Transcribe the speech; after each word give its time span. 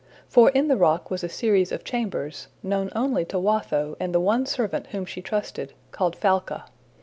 For 0.27 0.49
in 0.49 0.67
the 0.67 0.77
rock 0.77 1.11
was 1.11 1.23
a 1.23 1.29
series 1.29 1.71
of 1.71 1.83
chambers, 1.83 2.47
known 2.63 2.89
only 2.95 3.23
to 3.25 3.37
Watho 3.37 3.95
and 3.99 4.15
the 4.15 4.19
one 4.19 4.47
servant 4.47 4.87
whom 4.87 5.05
she 5.05 5.21
trusted, 5.21 5.73
called 5.91 6.15
Falca. 6.15 6.65